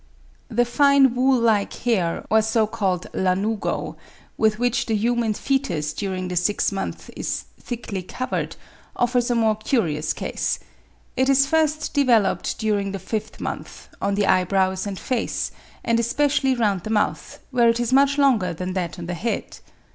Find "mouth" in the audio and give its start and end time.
16.89-17.37